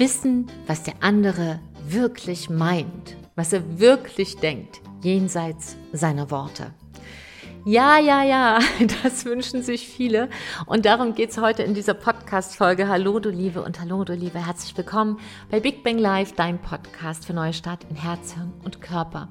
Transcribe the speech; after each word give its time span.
wissen, 0.00 0.46
was 0.66 0.82
der 0.82 0.94
andere 1.00 1.60
wirklich 1.86 2.48
meint, 2.48 3.16
was 3.36 3.52
er 3.52 3.78
wirklich 3.78 4.36
denkt, 4.36 4.80
jenseits 5.02 5.76
seiner 5.92 6.30
Worte. 6.30 6.72
Ja, 7.66 7.98
ja, 7.98 8.24
ja, 8.24 8.58
das 9.02 9.26
wünschen 9.26 9.62
sich 9.62 9.86
viele. 9.86 10.30
Und 10.64 10.86
darum 10.86 11.14
geht 11.14 11.30
es 11.30 11.38
heute 11.38 11.62
in 11.64 11.74
dieser 11.74 11.92
Podcast-Folge. 11.92 12.88
Hallo, 12.88 13.20
du 13.20 13.28
Liebe 13.28 13.62
und 13.62 13.78
hallo, 13.78 14.02
du 14.04 14.14
Liebe. 14.14 14.44
Herzlich 14.44 14.74
willkommen 14.74 15.20
bei 15.50 15.60
Big 15.60 15.84
Bang 15.84 15.98
Live, 15.98 16.32
dein 16.32 16.58
Podcast 16.58 17.26
für 17.26 17.34
neue 17.34 17.52
Start 17.52 17.84
in 17.90 17.96
Herz, 17.96 18.32
Hirn 18.32 18.54
und 18.64 18.80
Körper. 18.80 19.28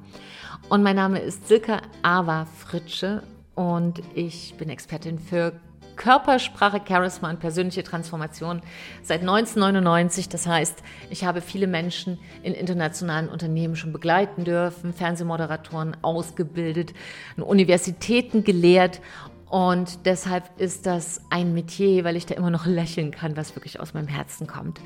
Und 0.70 0.84
mein 0.84 0.98
Name 0.98 1.18
ist 1.18 1.48
Silke 1.48 1.82
Ava 2.04 2.46
Fritsche 2.46 3.24
und 3.56 4.04
ich 4.14 4.54
bin 4.60 4.70
Expertin 4.70 5.18
für 5.18 5.60
Körpersprache, 6.00 6.82
Charisma 6.88 7.30
und 7.30 7.42
persönliche 7.42 7.84
Transformation 7.84 8.62
seit 9.04 9.20
1999. 9.20 10.30
Das 10.30 10.48
heißt, 10.48 10.82
ich 11.10 11.26
habe 11.26 11.42
viele 11.42 11.68
Menschen 11.68 12.18
in 12.42 12.54
internationalen 12.54 13.28
Unternehmen 13.28 13.76
schon 13.76 13.92
begleiten 13.92 14.46
dürfen, 14.46 14.94
Fernsehmoderatoren 14.94 15.98
ausgebildet, 16.02 16.94
an 17.36 17.44
Universitäten 17.44 18.46
gelehrt 18.46 19.02
und 19.50 20.06
deshalb 20.06 20.44
ist 20.60 20.86
das 20.86 21.22
ein 21.32 21.56
Metier, 21.56 22.04
weil 22.04 22.16
ich 22.16 22.28
da 22.28 22.36
immer 22.36 22.52
noch 22.52 22.68
lächeln 22.68 23.10
kann, 23.10 23.36
was 23.36 23.56
wirklich 23.56 23.80
aus 23.80 23.96
meinem 23.96 24.08
Herzen 24.08 24.46
kommt. 24.46 24.80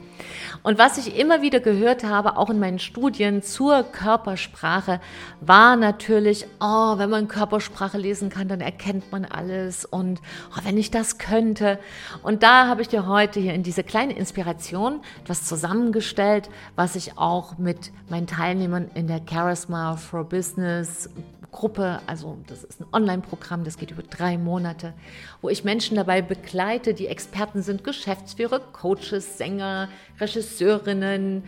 Und 0.64 0.78
was 0.78 0.98
ich 0.98 1.20
immer 1.20 1.42
wieder 1.42 1.60
gehört 1.60 2.06
habe, 2.06 2.38
auch 2.38 2.50
in 2.50 2.60
meinen 2.60 2.80
Studien 2.80 3.42
zur 3.42 3.84
Körpersprache, 3.84 5.02
war 5.42 5.76
natürlich, 5.76 6.46
oh, 6.62 6.98
wenn 6.98 7.10
man 7.10 7.28
Körpersprache 7.28 7.98
lesen 7.98 8.30
kann, 8.30 8.48
dann 8.48 8.62
erkennt 8.62 9.12
man 9.12 9.26
alles. 9.26 9.84
Und 9.84 10.22
oh, 10.56 10.60
wenn 10.64 10.78
ich 10.78 10.92
das 10.92 11.18
könnte. 11.18 11.78
Und 12.22 12.42
da 12.42 12.68
habe 12.68 12.82
ich 12.82 12.88
dir 12.88 13.06
heute 13.06 13.42
hier 13.42 13.54
in 13.54 13.64
diese 13.64 13.84
kleine 13.84 14.14
Inspiration 14.14 15.02
etwas 15.24 15.44
zusammengestellt, 15.44 16.50
was 16.78 16.96
ich 16.96 17.18
auch 17.18 17.58
mit 17.58 17.92
meinen 18.08 18.28
Teilnehmern 18.28 18.90
in 18.94 19.08
der 19.08 19.20
Charisma 19.30 19.98
for 19.98 20.24
Business 20.24 21.10
Gruppe, 21.54 22.02
also 22.08 22.38
das 22.48 22.66
ist 22.66 22.82
ein 22.82 22.88
Online-Programm, 22.92 23.64
das 23.64 23.78
geht 23.78 23.92
über 23.92 24.04
drei 24.04 24.38
Monate, 24.38 24.94
wo 25.42 25.48
ich 25.48 25.64
Menschen 25.64 25.96
dabei 25.96 26.22
begleite, 26.22 26.94
die 26.94 27.08
Experten 27.08 27.62
sind, 27.62 27.86
Geschäftsführer, 27.86 28.60
Coaches, 28.60 29.38
Sänger, 29.38 29.88
Regisseurinnen, 30.20 31.46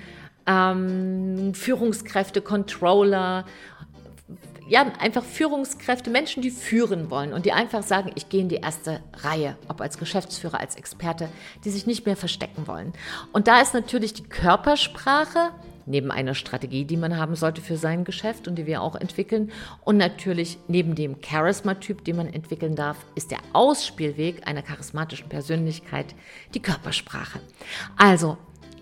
ähm, 0.47 1.53
Führungskräfte, 1.53 2.41
Controller, 2.41 3.43
ja, 4.67 4.81
einfach 4.99 5.23
Führungskräfte, 5.23 6.09
Menschen, 6.09 6.41
die 6.41 6.49
führen 6.49 7.11
wollen 7.11 7.33
und 7.33 7.45
die 7.45 7.51
einfach 7.51 7.83
sagen, 7.83 8.11
ich 8.15 8.29
gehe 8.29 8.41
in 8.41 8.49
die 8.49 8.55
erste 8.55 9.01
Reihe, 9.17 9.57
ob 9.67 9.81
als 9.81 9.97
Geschäftsführer, 9.97 10.59
als 10.59 10.75
Experte, 10.75 11.29
die 11.63 11.69
sich 11.69 11.85
nicht 11.85 12.05
mehr 12.05 12.15
verstecken 12.15 12.67
wollen. 12.67 12.93
Und 13.31 13.47
da 13.47 13.61
ist 13.61 13.73
natürlich 13.73 14.13
die 14.13 14.23
Körpersprache 14.23 15.51
neben 15.85 16.11
einer 16.11 16.35
Strategie, 16.35 16.85
die 16.85 16.97
man 16.97 17.17
haben 17.17 17.35
sollte 17.35 17.61
für 17.61 17.77
sein 17.77 18.03
Geschäft 18.03 18.47
und 18.47 18.55
die 18.55 18.65
wir 18.65 18.81
auch 18.81 18.95
entwickeln. 18.95 19.51
Und 19.83 19.97
natürlich 19.97 20.57
neben 20.67 20.95
dem 20.95 21.17
Charisma-Typ, 21.21 22.03
den 22.03 22.17
man 22.17 22.33
entwickeln 22.33 22.75
darf, 22.75 22.97
ist 23.15 23.31
der 23.31 23.39
Ausspielweg 23.53 24.47
einer 24.47 24.61
charismatischen 24.61 25.29
Persönlichkeit 25.29 26.15
die 26.53 26.61
Körpersprache. 26.61 27.39
Also, 27.97 28.37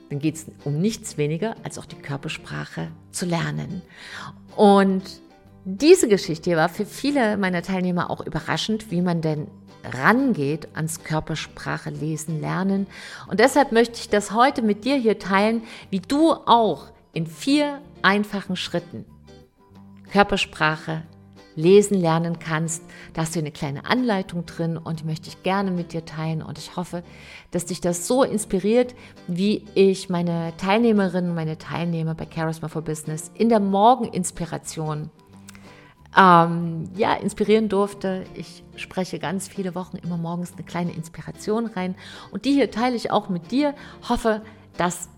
dann 0.10 0.20
geht 0.20 0.36
es 0.36 0.46
um 0.64 0.80
nichts 0.80 1.18
weniger, 1.18 1.56
als 1.64 1.80
auch 1.80 1.86
die 1.86 1.96
Körpersprache 1.96 2.90
zu 3.12 3.26
lernen. 3.26 3.82
Und 4.56 5.04
diese 5.66 6.08
Geschichte 6.08 6.56
war 6.56 6.70
für 6.70 6.86
viele 6.86 7.38
meiner 7.38 7.62
Teilnehmer 7.62 8.10
auch 8.10 8.26
überraschend, 8.26 8.92
wie 8.92 9.02
man 9.02 9.22
denn 9.22 9.48
rangeht 9.84 10.68
ans 10.76 11.04
Körpersprache 11.04 11.90
lesen 11.90 12.42
lernen. 12.42 12.88
Und 13.28 13.40
deshalb 13.40 13.72
möchte 13.72 13.96
ich 13.96 14.10
das 14.10 14.32
heute 14.32 14.62
mit 14.62 14.86
dir 14.86 14.96
hier 14.96 15.20
teilen, 15.20 15.64
wie 15.90 16.00
du 16.00 16.32
auch 16.32 16.93
in 17.14 17.28
vier 17.28 17.82
einfachen 18.02 18.56
Schritten 18.56 19.06
Körpersprache 20.12 21.04
lesen 21.56 22.00
lernen 22.00 22.40
kannst. 22.40 22.84
Da 23.14 23.22
hast 23.22 23.36
du 23.36 23.40
eine 23.40 23.52
kleine 23.52 23.86
Anleitung 23.86 24.46
drin 24.46 24.78
und 24.78 25.02
die 25.02 25.06
möchte 25.06 25.30
ich 25.30 25.44
gerne 25.44 25.72
mit 25.72 25.94
dir 25.94 26.06
teilen 26.06 26.42
und 26.42 26.58
ich 26.58 26.76
hoffe, 26.76 27.04
dass 27.52 27.66
dich 27.66 27.80
das 27.80 28.08
so 28.08 28.24
inspiriert, 28.24 28.96
wie 29.28 29.66
ich 29.76 30.10
meine 30.10 30.54
Teilnehmerinnen, 30.58 31.34
meine 31.34 31.58
Teilnehmer 31.58 32.16
bei 32.16 32.28
Charisma 32.34 32.68
for 32.68 32.82
Business 32.82 33.32
in 33.36 33.50
der 33.50 33.60
Morgeninspiration 33.60 35.12
ähm, 36.18 36.90
ja, 36.96 37.14
inspirieren 37.14 37.70
durfte. 37.70 38.26
Ich 38.36 38.64
spreche 38.76 39.20
ganz 39.20 39.48
viele 39.48 39.76
Wochen 39.76 39.98
immer 39.98 40.18
morgens 40.18 40.54
eine 40.54 40.64
kleine 40.64 40.92
Inspiration 40.92 41.68
rein 41.68 41.96
und 42.32 42.46
die 42.46 42.54
hier 42.54 42.72
teile 42.72 42.96
ich 42.96 43.12
auch 43.12 43.30
mit 43.30 43.52
dir. 43.52 43.74
Hoffe, 44.08 44.42
dass 44.78 45.10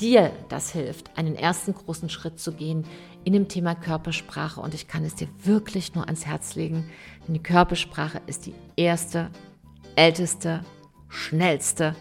dir 0.00 0.32
das 0.48 0.70
hilft, 0.70 1.16
einen 1.16 1.36
ersten 1.36 1.74
großen 1.74 2.08
Schritt 2.08 2.38
zu 2.38 2.52
gehen 2.52 2.84
in 3.24 3.32
dem 3.32 3.48
Thema 3.48 3.74
Körpersprache. 3.74 4.60
Und 4.60 4.74
ich 4.74 4.88
kann 4.88 5.04
es 5.04 5.14
dir 5.14 5.28
wirklich 5.42 5.94
nur 5.94 6.06
ans 6.06 6.26
Herz 6.26 6.54
legen, 6.54 6.88
denn 7.26 7.34
die 7.34 7.42
Körpersprache 7.42 8.20
ist 8.26 8.46
die 8.46 8.54
erste, 8.76 9.30
älteste, 9.96 10.64
schnellste 11.08 11.94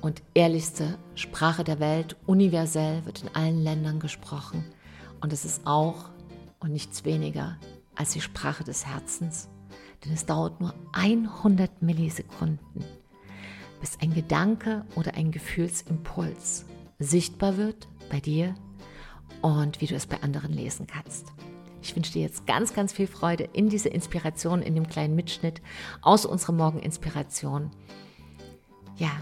und 0.00 0.22
ehrlichste 0.34 0.98
Sprache 1.14 1.64
der 1.64 1.80
Welt. 1.80 2.16
Universell 2.26 3.04
wird 3.06 3.22
in 3.22 3.34
allen 3.34 3.62
Ländern 3.62 4.00
gesprochen. 4.00 4.64
Und 5.20 5.32
es 5.32 5.44
ist 5.44 5.66
auch 5.66 6.10
und 6.60 6.72
nichts 6.72 7.04
weniger 7.04 7.56
als 7.94 8.12
die 8.12 8.20
Sprache 8.20 8.64
des 8.64 8.86
Herzens. 8.86 9.48
Denn 10.04 10.12
es 10.12 10.26
dauert 10.26 10.60
nur 10.60 10.74
100 10.92 11.82
Millisekunden, 11.82 12.84
bis 13.80 13.98
ein 14.00 14.14
Gedanke 14.14 14.84
oder 14.94 15.14
ein 15.14 15.32
Gefühlsimpuls 15.32 16.66
sichtbar 16.98 17.56
wird 17.56 17.88
bei 18.10 18.20
dir 18.20 18.54
und 19.42 19.80
wie 19.80 19.86
du 19.86 19.94
es 19.94 20.06
bei 20.06 20.22
anderen 20.22 20.52
lesen 20.52 20.86
kannst. 20.86 21.32
Ich 21.82 21.94
wünsche 21.94 22.12
dir 22.12 22.22
jetzt 22.22 22.46
ganz, 22.46 22.74
ganz 22.74 22.92
viel 22.92 23.06
Freude 23.06 23.44
in 23.52 23.68
diese 23.68 23.88
Inspiration, 23.88 24.62
in 24.62 24.74
dem 24.74 24.88
kleinen 24.88 25.14
Mitschnitt 25.14 25.62
aus 26.02 26.26
unserer 26.26 26.52
Morgeninspiration. 26.52 27.70
Ja, 28.96 29.12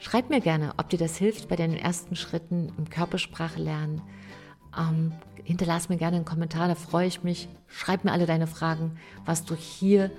schreib 0.00 0.28
mir 0.28 0.40
gerne, 0.40 0.72
ob 0.76 0.88
dir 0.88 0.98
das 0.98 1.16
hilft 1.16 1.48
bei 1.48 1.56
deinen 1.56 1.76
ersten 1.76 2.16
Schritten 2.16 2.72
im 2.78 2.90
Körpersprache 2.90 3.60
lernen. 3.60 4.02
Ähm, 4.76 5.12
hinterlass 5.44 5.88
mir 5.88 5.98
gerne 5.98 6.16
einen 6.16 6.24
Kommentar, 6.24 6.68
da 6.68 6.74
freue 6.74 7.06
ich 7.06 7.22
mich. 7.22 7.48
Schreib 7.68 8.04
mir 8.04 8.12
alle 8.12 8.26
deine 8.26 8.46
Fragen, 8.46 8.98
was 9.24 9.44
du 9.44 9.54
hier 9.54 10.10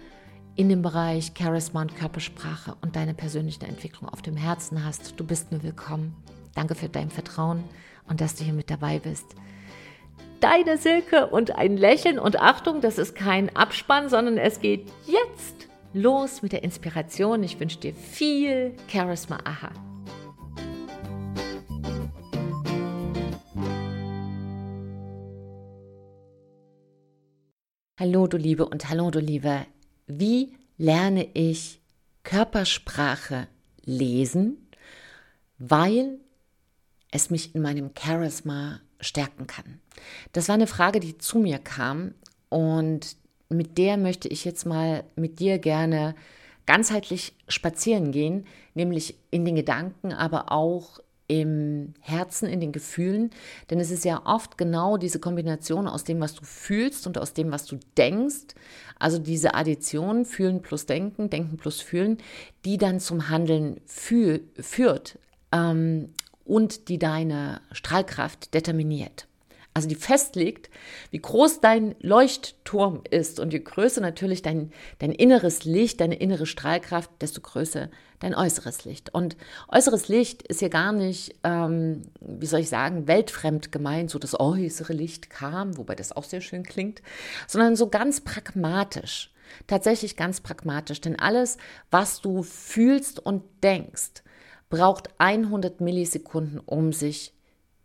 in 0.55 0.69
dem 0.69 0.81
Bereich 0.81 1.33
Charisma 1.37 1.81
und 1.81 1.95
Körpersprache 1.95 2.75
und 2.81 2.95
deine 2.95 3.13
persönliche 3.13 3.65
Entwicklung 3.65 4.09
auf 4.09 4.21
dem 4.21 4.37
Herzen 4.37 4.85
hast. 4.85 5.19
Du 5.19 5.25
bist 5.25 5.51
mir 5.51 5.61
willkommen. 5.61 6.15
Danke 6.55 6.75
für 6.75 6.89
dein 6.89 7.09
Vertrauen 7.09 7.63
und 8.07 8.21
dass 8.21 8.35
du 8.35 8.43
hier 8.43 8.53
mit 8.53 8.69
dabei 8.69 8.99
bist. 8.99 9.35
Deine 10.39 10.77
Silke 10.77 11.27
und 11.27 11.55
ein 11.57 11.75
Lächeln 11.75 12.17
und 12.17 12.39
Achtung, 12.39 12.81
das 12.81 12.97
ist 12.97 13.13
kein 13.13 13.55
Abspann, 13.55 14.09
sondern 14.09 14.37
es 14.37 14.61
geht 14.61 14.87
jetzt 15.05 15.67
los 15.93 16.41
mit 16.41 16.53
der 16.53 16.63
Inspiration. 16.63 17.43
Ich 17.43 17.59
wünsche 17.59 17.79
dir 17.79 17.93
viel 17.93 18.73
Charisma. 18.87 19.39
Aha. 19.43 19.71
Hallo 27.99 28.27
du 28.27 28.37
Liebe 28.37 28.65
und 28.65 28.89
hallo 28.89 29.11
du 29.11 29.19
Liebe. 29.19 29.65
Wie 30.07 30.53
lerne 30.77 31.27
ich 31.33 31.81
Körpersprache 32.23 33.49
lesen? 33.83 34.69
Weil 35.57 36.19
es 37.11 37.29
mich 37.29 37.55
in 37.55 37.61
meinem 37.61 37.91
Charisma 37.97 38.79
stärken 38.99 39.47
kann? 39.47 39.79
Das 40.33 40.47
war 40.47 40.55
eine 40.55 40.67
Frage, 40.67 40.99
die 40.99 41.17
zu 41.17 41.39
mir 41.39 41.59
kam 41.59 42.13
und 42.49 43.15
mit 43.49 43.77
der 43.77 43.97
möchte 43.97 44.27
ich 44.27 44.45
jetzt 44.45 44.65
mal 44.65 45.03
mit 45.15 45.39
dir 45.39 45.57
gerne 45.57 46.15
ganzheitlich 46.65 47.33
spazieren 47.47 48.11
gehen, 48.11 48.45
nämlich 48.75 49.17
in 49.31 49.43
den 49.43 49.55
Gedanken, 49.55 50.13
aber 50.13 50.51
auch 50.51 50.99
im 51.29 51.93
Herzen, 52.01 52.47
in 52.49 52.59
den 52.59 52.71
Gefühlen. 52.71 53.29
Denn 53.69 53.79
es 53.79 53.91
ist 53.91 54.03
ja 54.03 54.21
oft 54.25 54.57
genau 54.57 54.97
diese 54.97 55.19
Kombination 55.19 55.87
aus 55.87 56.03
dem, 56.03 56.19
was 56.19 56.33
du 56.33 56.43
fühlst 56.43 57.07
und 57.07 57.17
aus 57.17 57.33
dem, 57.33 57.51
was 57.51 57.65
du 57.65 57.79
denkst. 57.97 58.55
Also 58.97 59.19
diese 59.19 59.53
Addition, 59.53 60.25
fühlen 60.25 60.61
plus 60.61 60.87
denken, 60.87 61.29
denken 61.29 61.57
plus 61.57 61.81
fühlen, 61.81 62.17
die 62.65 62.77
dann 62.77 62.99
zum 62.99 63.29
Handeln 63.29 63.79
fühl, 63.85 64.41
führt. 64.59 65.19
Ähm, 65.51 66.13
und 66.49 66.89
die 66.89 66.97
deine 66.97 67.61
Strahlkraft 67.71 68.53
determiniert. 68.53 69.27
Also 69.75 69.87
die 69.87 69.95
festlegt, 69.95 70.69
wie 71.11 71.19
groß 71.19 71.61
dein 71.61 71.95
Leuchtturm 71.99 73.03
ist 73.09 73.39
und 73.39 73.53
je 73.53 73.59
größer 73.59 74.01
natürlich 74.01 74.41
dein, 74.41 74.73
dein 74.97 75.11
inneres 75.11 75.63
Licht, 75.63 76.01
deine 76.01 76.15
innere 76.15 76.47
Strahlkraft, 76.47 77.11
desto 77.21 77.39
größer 77.39 77.89
dein 78.19 78.35
äußeres 78.35 78.83
Licht. 78.83 79.13
Und 79.13 79.37
äußeres 79.69 80.07
Licht 80.07 80.41
ist 80.41 80.61
ja 80.61 80.67
gar 80.67 80.91
nicht, 80.91 81.35
ähm, 81.43 82.01
wie 82.19 82.47
soll 82.47 82.61
ich 82.61 82.69
sagen, 82.69 83.07
weltfremd 83.07 83.71
gemeint, 83.71 84.09
so 84.09 84.17
das 84.17 84.37
äußere 84.37 84.91
Licht 84.91 85.29
kam, 85.29 85.77
wobei 85.77 85.95
das 85.95 86.11
auch 86.11 86.23
sehr 86.23 86.41
schön 86.41 86.63
klingt, 86.63 87.01
sondern 87.47 87.75
so 87.75 87.89
ganz 87.89 88.21
pragmatisch. 88.21 89.31
Tatsächlich 89.67 90.17
ganz 90.17 90.41
pragmatisch, 90.41 90.99
denn 90.99 91.17
alles, 91.17 91.57
was 91.89 92.21
du 92.21 92.43
fühlst 92.43 93.19
und 93.19 93.43
denkst, 93.63 94.23
braucht 94.69 95.09
100 95.19 95.81
Millisekunden, 95.81 96.59
um 96.59 96.93
sich 96.93 97.33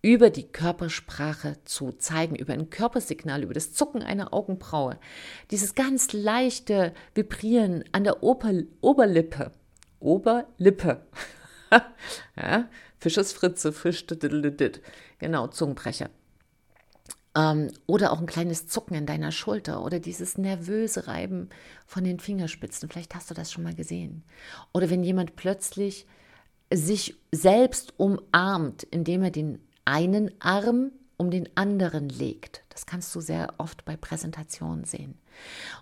über 0.04 0.28
die 0.28 0.46
Körpersprache 0.46 1.56
zu 1.64 1.92
zeigen, 1.92 2.36
über 2.36 2.52
ein 2.52 2.69
Körpersignal, 2.69 3.42
über 3.42 3.54
das 3.54 3.72
Zucken 3.72 4.02
einer 4.02 4.34
Augenbraue, 4.34 4.98
dieses 5.50 5.75
ganz 5.75 6.12
leichte 6.12 6.92
Vibrieren 7.14 7.84
an 7.92 8.04
der 8.04 8.22
Ober 8.22 8.52
Oberlippe, 8.82 9.50
Oberlippe, 10.00 11.06
ja, 12.36 12.69
Fischesfritze, 12.98 13.72
Fisch, 13.72 14.04
genau, 15.19 15.46
Zungenbrecher. 15.48 16.10
Ähm, 17.34 17.70
oder 17.87 18.12
auch 18.12 18.20
ein 18.20 18.26
kleines 18.26 18.66
Zucken 18.69 18.94
in 18.94 19.06
deiner 19.06 19.32
Schulter 19.32 19.82
oder 19.82 20.00
dieses 20.00 20.37
nervöse 20.37 21.06
Reiben 21.06 21.48
von 21.87 22.04
den 22.04 22.20
Fingerspitzen. 22.20 22.90
Vielleicht 22.90 23.14
hast 23.14 23.30
du 23.30 23.34
das 23.34 23.50
schon 23.50 23.64
mal 23.64 23.75
gesehen. 23.75 24.22
Oder 24.75 24.90
wenn 24.90 25.02
jemand 25.02 25.34
plötzlich 25.34 26.06
sich 26.76 27.17
selbst 27.32 27.94
umarmt, 27.99 28.82
indem 28.85 29.23
er 29.23 29.31
den 29.31 29.59
einen 29.85 30.31
Arm 30.41 30.93
um 31.17 31.31
den 31.31 31.49
anderen 31.56 32.09
legt. 32.09 32.65
Das 32.71 32.87
kannst 32.87 33.15
du 33.15 33.21
sehr 33.21 33.55
oft 33.59 33.85
bei 33.85 33.97
Präsentationen 33.97 34.85
sehen. 34.85 35.17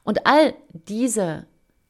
Und 0.04 0.26
all 0.26 0.52
diese 0.72 1.46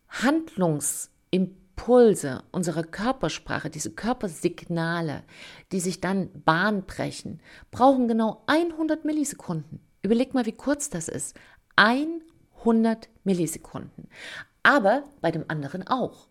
Handlungsimpulse 0.09 2.45
unserer 2.53 2.85
Körpersprache, 2.85 3.71
diese 3.71 3.91
Körpersignale, 3.93 5.25
die 5.73 5.81
sich 5.81 6.01
dann 6.01 6.31
Bahn 6.45 6.85
brechen, 6.85 7.41
brauchen 7.71 8.07
genau 8.09 8.43
100 8.47 9.05
Millisekunden. 9.05 9.81
Überleg 10.03 10.35
mal, 10.35 10.47
wie 10.47 10.53
kurz 10.53 10.91
das 10.91 11.09
ist. 11.09 11.37
100 11.77 13.09
Millisekunden. 13.25 14.09
Aber 14.63 15.05
bei 15.21 15.33
dem 15.33 15.45
anderen 15.49 15.89
auch. 15.89 16.29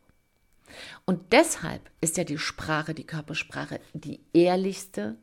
Und 1.06 1.34
deshalb 1.34 1.90
ist 2.02 2.18
ja 2.18 2.24
die 2.24 2.38
Sprache, 2.38 2.94
die 2.94 3.06
Körpersprache, 3.06 3.80
die 3.94 4.22
ehrlichste 4.34 5.18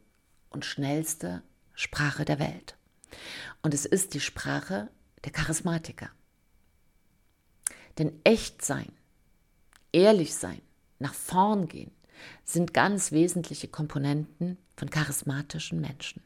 und 0.51 0.65
schnellste 0.65 1.43
Sprache 1.75 2.25
der 2.25 2.39
Welt. 2.39 2.77
Und 3.63 3.75
es 3.75 3.85
ist 3.85 4.15
die 4.15 4.21
Sprache 4.21 4.89
der 5.25 5.33
Charismatiker. 5.33 6.11
Denn 7.99 8.21
echt 8.25 8.65
sein, 8.65 8.93
ehrlich 9.93 10.35
sein, 10.35 10.61
nach 10.99 11.15
vorn 11.15 11.69
gehen, 11.69 11.91
sind 12.45 12.75
ganz 12.75 13.13
wesentliche 13.13 13.69
Komponenten 13.69 14.59
von 14.77 14.91
charismatischen 14.91 15.81
Menschen. 15.81 16.23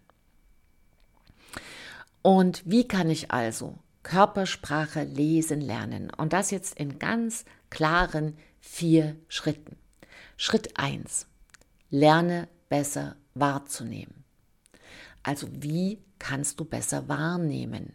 Und 2.22 2.62
wie 2.64 2.86
kann 2.86 3.10
ich 3.10 3.30
also 3.30 3.78
Körpersprache 4.02 5.02
lesen 5.02 5.60
lernen? 5.60 6.10
Und 6.10 6.32
das 6.32 6.50
jetzt 6.50 6.78
in 6.78 6.98
ganz 6.98 7.44
klaren 7.70 8.36
vier 8.62 9.16
Schritten. 9.28 9.76
Schritt 10.38 10.78
1. 10.78 11.26
Lerne 11.90 12.48
besser 12.70 13.16
wahrzunehmen. 13.34 14.24
Also 15.22 15.48
wie 15.50 15.98
kannst 16.18 16.58
du 16.58 16.64
besser 16.64 17.08
wahrnehmen? 17.08 17.94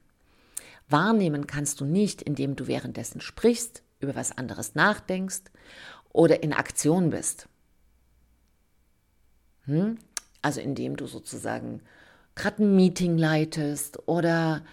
Wahrnehmen 0.90 1.48
kannst 1.48 1.80
du 1.82 1.86
nicht, 1.86 2.22
indem 2.22 2.56
du 2.56 2.68
währenddessen 2.68 3.22
sprichst, 3.22 3.82
über 4.00 4.16
was 4.16 4.38
anderes 4.38 4.76
nachdenkst 4.76 5.44
oder 6.10 6.44
in 6.44 6.54
Aktion 6.54 7.10
bist. 7.10 7.48
Hm? 9.64 9.98
Also 10.42 10.62
indem 10.62 10.96
du 10.96 11.08
sozusagen 11.08 11.82
gerade 12.36 12.64
ein 12.64 12.76
Meeting 12.76 13.18
leitest 13.18 14.08
oder 14.08 14.64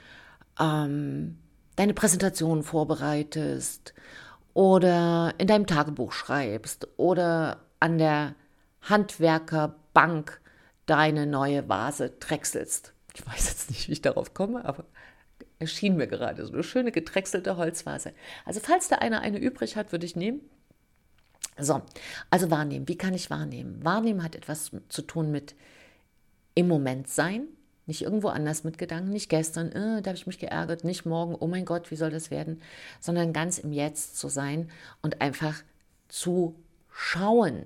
ähm, 0.60 1.38
deine 1.76 1.94
Präsentation 1.94 2.62
vorbereitest 2.62 3.94
oder 4.54 5.34
in 5.38 5.48
deinem 5.48 5.66
Tagebuch 5.66 6.12
schreibst 6.12 6.88
oder 6.96 7.60
an 7.80 7.98
der 7.98 8.34
Handwerkerbank 8.82 10.40
deine 10.86 11.26
neue 11.26 11.68
Vase 11.68 12.10
drechselst. 12.10 12.94
Ich 13.14 13.26
weiß 13.26 13.48
jetzt 13.48 13.70
nicht, 13.70 13.88
wie 13.88 13.92
ich 13.92 14.02
darauf 14.02 14.34
komme, 14.34 14.64
aber 14.64 14.84
erschien 15.58 15.96
mir 15.96 16.06
gerade 16.06 16.44
so 16.46 16.52
eine 16.52 16.62
schöne 16.62 16.92
gedrechselte 16.92 17.56
Holzvase. 17.56 18.12
Also 18.44 18.60
falls 18.60 18.88
da 18.88 18.96
einer 18.96 19.20
eine 19.20 19.38
übrig 19.38 19.76
hat, 19.76 19.92
würde 19.92 20.06
ich 20.06 20.16
nehmen. 20.16 20.40
So, 21.58 21.82
also 22.30 22.50
wahrnehmen. 22.50 22.88
Wie 22.88 22.98
kann 22.98 23.14
ich 23.14 23.30
wahrnehmen? 23.30 23.84
Wahrnehmen 23.84 24.22
hat 24.22 24.34
etwas 24.34 24.72
zu 24.88 25.02
tun 25.02 25.30
mit 25.30 25.54
im 26.54 26.68
Moment 26.68 27.08
sein, 27.08 27.48
nicht 27.86 28.02
irgendwo 28.02 28.28
anders 28.28 28.64
mit 28.64 28.78
Gedanken, 28.78 29.10
nicht 29.10 29.28
gestern, 29.28 29.72
äh, 29.72 30.02
da 30.02 30.10
habe 30.10 30.16
ich 30.16 30.26
mich 30.26 30.38
geärgert, 30.38 30.84
nicht 30.84 31.04
morgen, 31.04 31.34
oh 31.38 31.46
mein 31.46 31.64
Gott, 31.64 31.90
wie 31.90 31.96
soll 31.96 32.10
das 32.10 32.30
werden, 32.30 32.62
sondern 33.00 33.32
ganz 33.32 33.58
im 33.58 33.72
Jetzt 33.72 34.18
zu 34.18 34.28
sein 34.28 34.70
und 35.02 35.20
einfach 35.20 35.62
zu 36.08 36.54
schauen, 36.90 37.64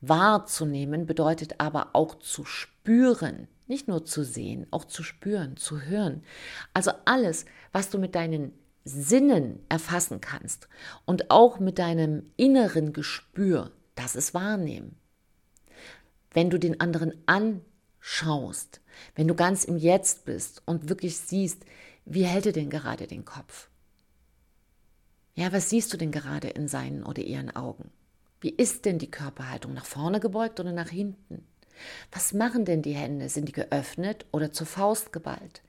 Wahrzunehmen 0.00 1.06
bedeutet 1.06 1.60
aber 1.60 1.90
auch 1.92 2.18
zu 2.18 2.44
spüren, 2.44 3.48
nicht 3.66 3.88
nur 3.88 4.04
zu 4.04 4.24
sehen, 4.24 4.66
auch 4.70 4.84
zu 4.84 5.02
spüren, 5.02 5.56
zu 5.56 5.82
hören. 5.82 6.22
Also 6.74 6.92
alles, 7.04 7.46
was 7.72 7.90
du 7.90 7.98
mit 7.98 8.14
deinen 8.14 8.52
Sinnen 8.84 9.60
erfassen 9.68 10.20
kannst 10.20 10.68
und 11.06 11.30
auch 11.30 11.58
mit 11.58 11.78
deinem 11.78 12.30
inneren 12.36 12.92
Gespür, 12.92 13.72
das 13.94 14.14
ist 14.14 14.34
Wahrnehmen. 14.34 14.96
Wenn 16.32 16.50
du 16.50 16.58
den 16.58 16.80
anderen 16.80 17.14
anschaust, 17.26 18.80
wenn 19.14 19.28
du 19.28 19.34
ganz 19.34 19.64
im 19.64 19.76
Jetzt 19.76 20.24
bist 20.24 20.62
und 20.66 20.88
wirklich 20.88 21.16
siehst, 21.16 21.64
wie 22.04 22.24
hält 22.24 22.46
er 22.46 22.52
denn 22.52 22.70
gerade 22.70 23.06
den 23.06 23.24
Kopf? 23.24 23.68
Ja, 25.34 25.52
was 25.52 25.70
siehst 25.70 25.92
du 25.92 25.96
denn 25.96 26.12
gerade 26.12 26.48
in 26.48 26.68
seinen 26.68 27.02
oder 27.02 27.22
ihren 27.22 27.54
Augen? 27.54 27.90
Wie 28.40 28.50
ist 28.50 28.84
denn 28.84 28.98
die 28.98 29.10
Körperhaltung? 29.10 29.74
Nach 29.74 29.86
vorne 29.86 30.20
gebeugt 30.20 30.60
oder 30.60 30.72
nach 30.72 30.90
hinten? 30.90 31.46
Was 32.12 32.32
machen 32.32 32.64
denn 32.64 32.82
die 32.82 32.94
Hände? 32.94 33.28
Sind 33.28 33.48
die 33.48 33.52
geöffnet 33.52 34.26
oder 34.32 34.52
zur 34.52 34.66
Faust 34.66 35.12
geballt? 35.12 35.62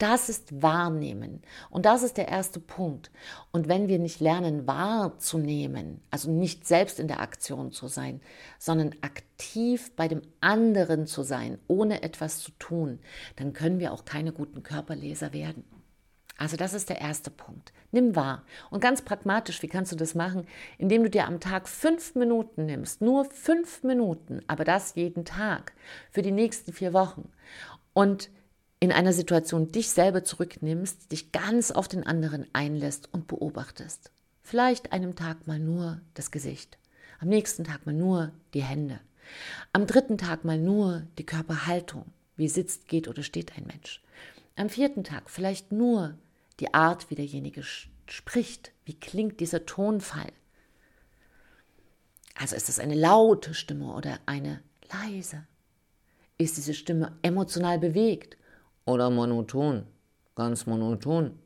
Das 0.00 0.30
ist 0.30 0.62
Wahrnehmen. 0.62 1.42
Und 1.68 1.84
das 1.84 2.02
ist 2.02 2.16
der 2.16 2.26
erste 2.26 2.58
Punkt. 2.58 3.10
Und 3.52 3.68
wenn 3.68 3.86
wir 3.86 3.98
nicht 3.98 4.18
lernen, 4.18 4.66
wahrzunehmen, 4.66 6.00
also 6.10 6.30
nicht 6.30 6.66
selbst 6.66 6.98
in 6.98 7.06
der 7.06 7.20
Aktion 7.20 7.70
zu 7.70 7.86
sein, 7.86 8.22
sondern 8.58 8.94
aktiv 9.02 9.94
bei 9.96 10.08
dem 10.08 10.22
anderen 10.40 11.06
zu 11.06 11.22
sein, 11.22 11.58
ohne 11.68 12.02
etwas 12.02 12.38
zu 12.38 12.50
tun, 12.52 12.98
dann 13.36 13.52
können 13.52 13.78
wir 13.78 13.92
auch 13.92 14.06
keine 14.06 14.32
guten 14.32 14.62
Körperleser 14.62 15.34
werden. 15.34 15.64
Also 16.38 16.56
das 16.56 16.72
ist 16.72 16.88
der 16.88 17.02
erste 17.02 17.30
Punkt. 17.30 17.74
Nimm 17.92 18.16
wahr. 18.16 18.44
Und 18.70 18.80
ganz 18.80 19.02
pragmatisch, 19.02 19.60
wie 19.60 19.68
kannst 19.68 19.92
du 19.92 19.96
das 19.96 20.14
machen? 20.14 20.46
Indem 20.78 21.02
du 21.02 21.10
dir 21.10 21.26
am 21.26 21.40
Tag 21.40 21.68
fünf 21.68 22.14
Minuten 22.14 22.64
nimmst. 22.64 23.02
Nur 23.02 23.26
fünf 23.26 23.82
Minuten, 23.82 24.40
aber 24.46 24.64
das 24.64 24.94
jeden 24.94 25.26
Tag 25.26 25.74
für 26.10 26.22
die 26.22 26.32
nächsten 26.32 26.72
vier 26.72 26.94
Wochen. 26.94 27.30
Und 27.92 28.30
in 28.80 28.92
einer 28.92 29.12
Situation 29.12 29.70
dich 29.70 29.90
selber 29.90 30.24
zurücknimmst, 30.24 31.12
dich 31.12 31.32
ganz 31.32 31.70
auf 31.70 31.86
den 31.86 32.04
anderen 32.06 32.46
einlässt 32.54 33.12
und 33.12 33.26
beobachtest. 33.26 34.10
Vielleicht 34.42 34.92
einem 34.92 35.14
Tag 35.14 35.46
mal 35.46 35.58
nur 35.58 36.00
das 36.14 36.30
Gesicht, 36.30 36.78
am 37.20 37.28
nächsten 37.28 37.64
Tag 37.64 37.84
mal 37.84 37.94
nur 37.94 38.32
die 38.54 38.62
Hände, 38.62 38.98
am 39.74 39.86
dritten 39.86 40.16
Tag 40.16 40.44
mal 40.44 40.58
nur 40.58 41.02
die 41.18 41.26
Körperhaltung, 41.26 42.06
wie 42.36 42.48
sitzt, 42.48 42.88
geht 42.88 43.06
oder 43.06 43.22
steht 43.22 43.56
ein 43.56 43.66
Mensch. 43.66 44.02
Am 44.56 44.70
vierten 44.70 45.04
Tag 45.04 45.28
vielleicht 45.28 45.72
nur 45.72 46.16
die 46.58 46.72
Art, 46.72 47.10
wie 47.10 47.14
derjenige 47.14 47.62
spricht, 48.06 48.72
wie 48.86 48.98
klingt 48.98 49.40
dieser 49.40 49.66
Tonfall. 49.66 50.32
Also 52.34 52.56
ist 52.56 52.70
es 52.70 52.78
eine 52.78 52.94
laute 52.94 53.52
Stimme 53.52 53.92
oder 53.92 54.18
eine 54.24 54.62
leise? 54.90 55.46
Ist 56.38 56.56
diese 56.56 56.72
Stimme 56.72 57.16
emotional 57.22 57.78
bewegt 57.78 58.38
oder 58.84 59.10
monoton, 59.10 59.86
ganz 60.34 60.66
monoton? 60.66 61.38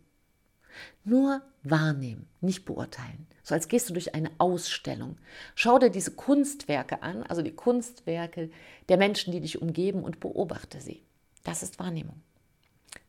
Nur 1.05 1.43
wahrnehmen, 1.63 2.27
nicht 2.41 2.65
beurteilen. 2.65 3.27
So 3.43 3.55
als 3.55 3.69
gehst 3.69 3.89
du 3.89 3.93
durch 3.93 4.15
eine 4.15 4.31
Ausstellung. 4.39 5.19
Schau 5.55 5.79
dir 5.79 5.91
diese 5.91 6.13
Kunstwerke 6.13 7.03
an, 7.03 7.23
also 7.25 7.43
die 7.43 7.55
Kunstwerke 7.55 8.51
der 8.89 8.97
Menschen, 8.97 9.33
die 9.33 9.41
dich 9.41 9.61
umgeben 9.61 10.03
und 10.03 10.21
beobachte 10.21 10.81
sie. 10.81 11.03
Das 11.43 11.63
ist 11.63 11.79
Wahrnehmung. 11.79 12.21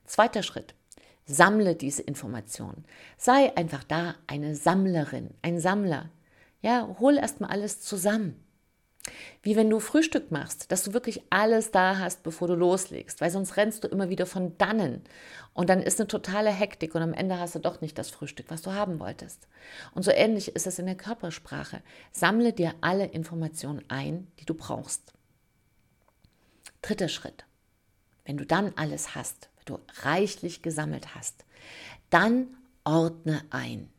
Zweiter 0.05 0.43
Schritt. 0.43 0.75
Sammle 1.25 1.75
diese 1.75 2.03
Informationen. 2.03 2.85
Sei 3.17 3.55
einfach 3.57 3.83
da 3.83 4.15
eine 4.27 4.55
Sammlerin, 4.55 5.31
ein 5.41 5.59
Sammler. 5.59 6.09
Ja, 6.61 6.95
hol 6.99 7.17
erstmal 7.17 7.49
alles 7.49 7.81
zusammen. 7.81 8.44
Wie 9.41 9.55
wenn 9.55 9.69
du 9.69 9.79
Frühstück 9.79 10.31
machst, 10.31 10.71
dass 10.71 10.83
du 10.83 10.93
wirklich 10.93 11.21
alles 11.29 11.71
da 11.71 11.99
hast, 11.99 12.23
bevor 12.23 12.47
du 12.47 12.55
loslegst, 12.55 13.21
weil 13.21 13.29
sonst 13.29 13.57
rennst 13.57 13.83
du 13.83 13.87
immer 13.87 14.09
wieder 14.09 14.25
von 14.25 14.57
dannen 14.57 15.03
und 15.53 15.69
dann 15.69 15.81
ist 15.81 15.99
eine 15.99 16.07
totale 16.07 16.49
Hektik 16.49 16.95
und 16.95 17.01
am 17.01 17.13
Ende 17.13 17.39
hast 17.39 17.55
du 17.55 17.59
doch 17.59 17.81
nicht 17.81 17.97
das 17.97 18.09
Frühstück, 18.09 18.47
was 18.49 18.61
du 18.61 18.73
haben 18.73 18.99
wolltest. 18.99 19.47
Und 19.93 20.03
so 20.03 20.11
ähnlich 20.11 20.55
ist 20.55 20.67
es 20.67 20.79
in 20.79 20.85
der 20.85 20.95
Körpersprache. 20.95 21.81
Sammle 22.11 22.53
dir 22.53 22.73
alle 22.81 23.05
Informationen 23.05 23.83
ein, 23.87 24.27
die 24.39 24.45
du 24.45 24.53
brauchst. 24.53 25.13
Dritter 26.81 27.09
Schritt. 27.09 27.45
Wenn 28.25 28.37
du 28.37 28.45
dann 28.45 28.73
alles 28.75 29.13
hast, 29.15 29.49
du 29.65 29.79
reichlich 30.01 30.61
gesammelt 30.61 31.15
hast, 31.15 31.45
dann 32.09 32.47
ordne 32.83 33.43
ein. 33.49 33.89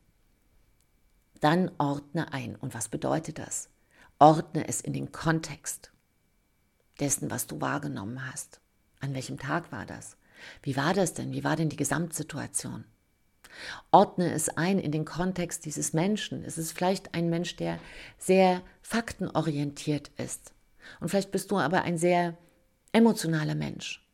Dann 1.41 1.71
ordne 1.79 2.33
ein. 2.33 2.57
Und 2.57 2.75
was 2.75 2.89
bedeutet 2.89 3.39
das? 3.39 3.69
Ordne 4.18 4.66
es 4.66 4.80
in 4.80 4.94
den 4.94 5.12
Kontext 5.12 5.92
dessen, 7.00 7.30
was 7.30 7.46
du 7.46 7.61
wahrgenommen 7.61 8.30
hast. 8.30 8.61
An 9.00 9.14
welchem 9.14 9.38
Tag 9.38 9.73
war 9.73 9.85
das? 9.85 10.16
Wie 10.62 10.76
war 10.76 10.94
das 10.94 11.12
denn? 11.12 11.32
Wie 11.32 11.44
war 11.44 11.56
denn 11.56 11.68
die 11.68 11.76
Gesamtsituation? 11.76 12.85
Ordne 13.90 14.32
es 14.32 14.49
ein 14.49 14.78
in 14.78 14.92
den 14.92 15.04
Kontext 15.04 15.64
dieses 15.64 15.92
Menschen. 15.92 16.44
Es 16.44 16.56
ist 16.56 16.73
vielleicht 16.73 17.14
ein 17.14 17.28
Mensch, 17.28 17.56
der 17.56 17.78
sehr 18.18 18.62
faktenorientiert 18.80 20.08
ist. 20.16 20.52
Und 21.00 21.08
vielleicht 21.08 21.30
bist 21.30 21.50
du 21.50 21.58
aber 21.58 21.82
ein 21.82 21.99
sehr 21.99 22.37
emotionaler 22.92 23.54
Mensch 23.54 24.06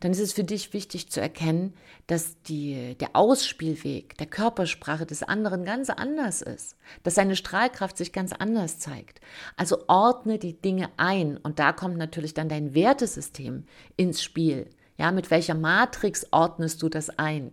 dann 0.00 0.12
ist 0.12 0.20
es 0.20 0.32
für 0.32 0.44
dich 0.44 0.72
wichtig 0.72 1.10
zu 1.10 1.20
erkennen, 1.20 1.74
dass 2.06 2.40
die, 2.42 2.96
der 2.98 3.10
Ausspielweg 3.14 4.16
der 4.18 4.26
Körpersprache 4.26 5.06
des 5.06 5.22
anderen 5.22 5.64
ganz 5.64 5.90
anders 5.90 6.42
ist, 6.42 6.76
dass 7.02 7.14
seine 7.14 7.36
Strahlkraft 7.36 7.96
sich 7.96 8.12
ganz 8.12 8.32
anders 8.32 8.78
zeigt. 8.78 9.20
Also 9.56 9.84
ordne 9.88 10.38
die 10.38 10.60
Dinge 10.60 10.90
ein 10.96 11.36
und 11.36 11.58
da 11.58 11.72
kommt 11.72 11.96
natürlich 11.96 12.34
dann 12.34 12.48
dein 12.48 12.74
Wertesystem 12.74 13.64
ins 13.96 14.22
Spiel. 14.22 14.68
Ja, 14.98 15.10
mit 15.10 15.30
welcher 15.30 15.54
Matrix 15.54 16.26
ordnest 16.30 16.82
du 16.82 16.88
das 16.88 17.10
ein? 17.18 17.52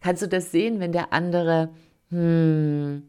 Kannst 0.00 0.22
du 0.22 0.28
das 0.28 0.50
sehen, 0.50 0.80
wenn 0.80 0.92
der 0.92 1.12
andere 1.12 1.70
hm, 2.10 3.04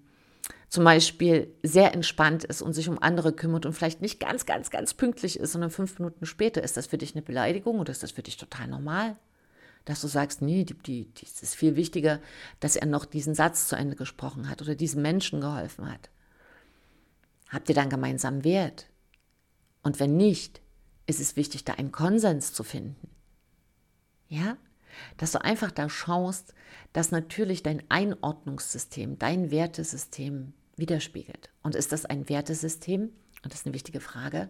zum 0.74 0.86
Beispiel 0.86 1.54
sehr 1.62 1.94
entspannt 1.94 2.46
ist 2.46 2.64
und 2.64 2.74
sich 2.74 2.90
um 2.90 2.98
andere 2.98 3.32
kümmert 3.32 3.68
und 3.68 3.74
vielleicht 3.74 4.02
nicht 4.02 4.20
ganz, 4.20 4.48
ganz, 4.48 4.72
ganz 4.72 4.96
pünktlich 4.96 5.40
ist, 5.40 5.52
sondern 5.52 5.70
fünf 5.70 6.00
Minuten 6.00 6.26
später, 6.26 6.64
ist 6.64 6.78
das 6.78 6.88
für 6.88 6.98
dich 6.98 7.14
eine 7.14 7.22
Beleidigung 7.22 7.78
oder 7.78 7.92
ist 7.92 8.02
das 8.02 8.10
für 8.10 8.24
dich 8.24 8.38
total 8.38 8.68
normal? 8.70 9.16
Dass 9.86 10.02
du 10.02 10.08
sagst, 10.08 10.42
nee, 10.42 10.64
die, 10.64 10.74
die, 10.74 11.14
die, 11.14 11.26
es 11.28 11.44
ist 11.44 11.54
viel 11.54 11.76
wichtiger, 11.76 12.20
dass 12.60 12.76
er 12.76 12.88
noch 12.88 13.06
diesen 13.06 13.36
Satz 13.36 13.68
zu 13.68 13.76
Ende 13.76 13.96
gesprochen 13.96 14.50
hat 14.50 14.64
oder 14.64 14.74
diesem 14.74 15.04
Menschen 15.04 15.42
geholfen 15.42 15.92
hat. 15.92 16.10
Habt 17.50 17.70
ihr 17.70 17.76
dann 17.76 17.92
gemeinsam 17.92 18.44
Wert? 18.44 18.88
Und 19.84 20.00
wenn 20.00 20.18
nicht, 20.18 20.60
ist 21.06 21.20
es 21.20 21.36
wichtig, 21.36 21.66
da 21.66 21.74
einen 21.74 21.92
Konsens 21.92 22.52
zu 22.52 22.64
finden. 22.64 23.12
Ja? 24.28 24.58
Dass 25.18 25.34
du 25.34 25.44
einfach 25.44 25.70
da 25.70 25.88
schaust, 25.88 26.56
dass 26.94 27.12
natürlich 27.12 27.62
dein 27.62 27.84
Einordnungssystem, 27.90 29.20
dein 29.20 29.52
Wertesystem 29.52 30.54
widerspiegelt. 30.76 31.50
Und 31.62 31.76
ist 31.76 31.92
das 31.92 32.06
ein 32.06 32.30
Wertesystem, 32.30 33.12
und 33.44 33.52
das 33.54 33.62
ist 33.62 33.66
eine 33.66 33.76
wichtige 33.76 34.00
Frage, 34.00 34.50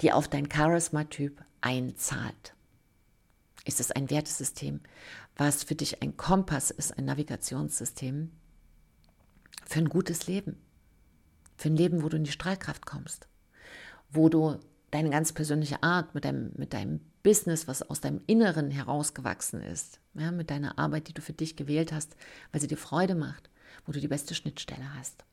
die 0.00 0.12
auf 0.12 0.28
dein 0.28 0.50
Charisma-Typ 0.50 1.42
einzahlt? 1.60 2.54
Ist 3.64 3.80
es 3.80 3.90
ein 3.90 4.08
Wertesystem, 4.08 4.80
was 5.36 5.64
für 5.64 5.74
dich 5.74 6.02
ein 6.02 6.16
Kompass 6.16 6.70
ist, 6.70 6.96
ein 6.96 7.04
Navigationssystem 7.04 8.30
für 9.66 9.78
ein 9.78 9.88
gutes 9.88 10.26
Leben? 10.26 10.56
Für 11.56 11.68
ein 11.68 11.76
Leben, 11.76 12.02
wo 12.02 12.08
du 12.08 12.16
in 12.16 12.24
die 12.24 12.32
Strahlkraft 12.32 12.86
kommst, 12.86 13.28
wo 14.10 14.30
du 14.30 14.58
deine 14.90 15.10
ganz 15.10 15.32
persönliche 15.32 15.82
Art 15.82 16.14
mit 16.14 16.24
deinem, 16.24 16.52
mit 16.56 16.72
deinem 16.72 17.00
Business, 17.22 17.68
was 17.68 17.82
aus 17.82 18.00
deinem 18.00 18.22
Inneren 18.26 18.70
herausgewachsen 18.70 19.62
ist, 19.62 20.00
ja, 20.14 20.32
mit 20.32 20.50
deiner 20.50 20.78
Arbeit, 20.78 21.08
die 21.08 21.14
du 21.14 21.22
für 21.22 21.32
dich 21.32 21.56
gewählt 21.56 21.92
hast, 21.92 22.16
weil 22.50 22.60
sie 22.60 22.66
dir 22.66 22.78
Freude 22.78 23.14
macht, 23.14 23.50
wo 23.84 23.92
du 23.92 24.00
die 24.00 24.08
beste 24.08 24.34
Schnittstelle 24.34 24.94
hast. 24.94 25.24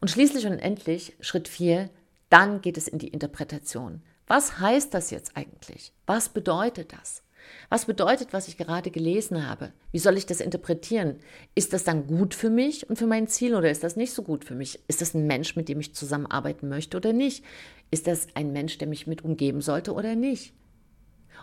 Und 0.00 0.10
schließlich 0.10 0.46
und 0.46 0.58
endlich, 0.58 1.16
Schritt 1.20 1.48
4, 1.48 1.90
dann 2.30 2.60
geht 2.60 2.76
es 2.76 2.88
in 2.88 2.98
die 2.98 3.08
Interpretation. 3.08 4.02
Was 4.26 4.58
heißt 4.58 4.94
das 4.94 5.10
jetzt 5.10 5.36
eigentlich? 5.36 5.92
Was 6.06 6.28
bedeutet 6.28 6.92
das? 6.92 7.22
Was 7.68 7.84
bedeutet, 7.84 8.32
was 8.32 8.48
ich 8.48 8.56
gerade 8.56 8.90
gelesen 8.90 9.48
habe? 9.48 9.72
Wie 9.92 9.98
soll 9.98 10.16
ich 10.16 10.26
das 10.26 10.40
interpretieren? 10.40 11.18
Ist 11.54 11.72
das 11.72 11.84
dann 11.84 12.06
gut 12.06 12.34
für 12.34 12.50
mich 12.50 12.88
und 12.88 12.96
für 12.96 13.06
mein 13.06 13.28
Ziel 13.28 13.54
oder 13.54 13.70
ist 13.70 13.84
das 13.84 13.96
nicht 13.96 14.12
so 14.12 14.22
gut 14.22 14.44
für 14.44 14.54
mich? 14.54 14.80
Ist 14.88 15.02
das 15.02 15.14
ein 15.14 15.26
Mensch, 15.26 15.56
mit 15.56 15.68
dem 15.68 15.80
ich 15.80 15.94
zusammenarbeiten 15.94 16.68
möchte 16.68 16.96
oder 16.96 17.12
nicht? 17.12 17.44
Ist 17.90 18.06
das 18.06 18.28
ein 18.34 18.52
Mensch, 18.52 18.78
der 18.78 18.88
mich 18.88 19.06
mit 19.06 19.22
umgeben 19.22 19.60
sollte 19.60 19.92
oder 19.92 20.14
nicht? 20.14 20.54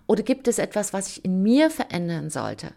Oder 0.07 0.23
gibt 0.23 0.47
es 0.47 0.57
etwas, 0.57 0.93
was 0.93 1.07
ich 1.09 1.25
in 1.25 1.43
mir 1.43 1.69
verändern 1.69 2.29
sollte, 2.29 2.73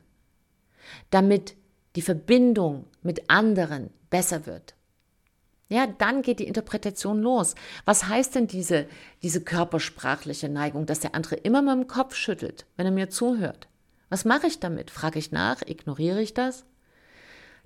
damit 1.10 1.54
die 1.96 2.02
Verbindung 2.02 2.84
mit 3.02 3.30
anderen 3.30 3.90
besser 4.10 4.46
wird? 4.46 4.73
Ja, 5.68 5.86
dann 5.86 6.22
geht 6.22 6.40
die 6.40 6.46
Interpretation 6.46 7.22
los. 7.22 7.54
Was 7.84 8.06
heißt 8.06 8.34
denn 8.34 8.46
diese, 8.46 8.86
diese 9.22 9.40
körpersprachliche 9.40 10.48
Neigung, 10.48 10.86
dass 10.86 11.00
der 11.00 11.14
andere 11.14 11.36
immer 11.36 11.62
mit 11.62 11.72
dem 11.72 11.86
Kopf 11.86 12.14
schüttelt, 12.14 12.66
wenn 12.76 12.86
er 12.86 12.92
mir 12.92 13.08
zuhört? 13.08 13.68
Was 14.10 14.24
mache 14.24 14.46
ich 14.46 14.60
damit? 14.60 14.90
Frage 14.90 15.18
ich 15.18 15.32
nach? 15.32 15.62
Ignoriere 15.62 16.20
ich 16.20 16.34
das? 16.34 16.64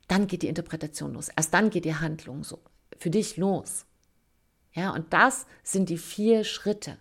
Dann 0.06 0.26
geht 0.26 0.42
die 0.42 0.48
Interpretation 0.48 1.12
los. 1.12 1.28
Erst 1.36 1.52
dann 1.52 1.70
geht 1.70 1.84
die 1.84 1.96
Handlung 1.96 2.44
so 2.44 2.60
für 2.96 3.10
dich 3.10 3.36
los. 3.36 3.84
Ja, 4.72 4.90
und 4.90 5.12
das 5.12 5.46
sind 5.62 5.88
die 5.88 5.98
vier 5.98 6.44
Schritte. 6.44 6.98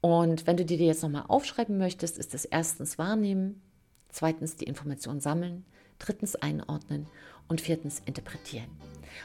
Und 0.00 0.46
wenn 0.46 0.56
du 0.56 0.64
dir 0.64 0.76
jetzt 0.78 1.02
nochmal 1.02 1.24
aufschreiben 1.28 1.78
möchtest, 1.78 2.18
ist 2.18 2.34
das 2.34 2.44
erstens 2.44 2.98
wahrnehmen, 2.98 3.62
zweitens 4.10 4.56
die 4.56 4.64
Information 4.64 5.20
sammeln, 5.20 5.64
drittens 6.04 6.36
einordnen 6.36 7.06
und 7.48 7.60
viertens 7.60 8.02
interpretieren. 8.04 8.68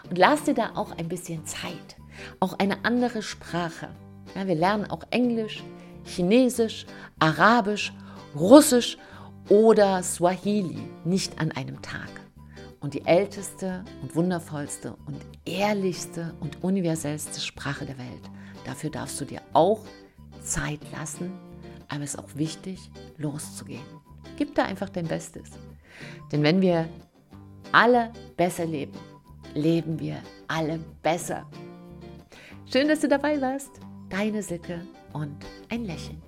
Und 0.10 0.18
lass 0.18 0.44
dir 0.44 0.54
da 0.54 0.72
auch 0.76 0.92
ein 0.92 1.08
bisschen 1.08 1.46
Zeit, 1.46 1.96
auch 2.40 2.60
eine 2.60 2.86
andere 2.86 3.22
Sprache. 3.22 3.90
Ja, 4.36 4.48
wir 4.48 4.56
lernen 4.56 4.90
auch 4.90 5.04
Englisch, 5.12 5.64
Chinesisch, 6.04 6.86
Arabisch, 7.20 7.94
Russisch 8.36 8.98
oder 9.50 10.04
Swahili 10.04 10.80
nicht 11.06 11.40
an 11.40 11.52
einem 11.52 11.82
Tag. 11.82 12.10
Und 12.80 12.94
die 12.94 13.06
älteste 13.06 13.84
und 14.02 14.16
wundervollste 14.16 14.96
und 15.06 15.18
ehrlichste 15.46 16.36
und 16.40 16.64
universellste 16.64 17.42
Sprache 17.42 17.86
der 17.86 17.98
Welt. 17.98 18.30
Dafür 18.66 18.90
darfst 18.90 19.20
du 19.20 19.26
dir 19.26 19.42
auch 19.54 19.82
Zeit 20.42 20.80
lassen, 20.92 21.32
aber 21.88 22.04
es 22.04 22.14
ist 22.14 22.20
auch 22.20 22.36
wichtig, 22.36 22.92
loszugehen. 23.18 23.84
Gib 24.38 24.54
da 24.56 24.66
einfach 24.66 24.90
dein 24.90 25.08
Bestes. 25.08 25.50
Denn 26.32 26.44
wenn 26.44 26.62
wir 26.62 26.88
alle 27.72 28.12
besser 28.36 28.66
leben, 28.66 28.98
leben 29.54 30.00
wir 30.00 30.18
alle 30.48 30.80
besser. 31.02 31.46
Schön, 32.72 32.88
dass 32.88 33.02
du 33.02 33.08
dabei 33.08 33.40
warst. 33.42 33.72
Deine 34.10 34.42
Silke 34.42 34.82
und 35.14 35.46
ein 35.70 35.86
Lächeln. 35.86 36.22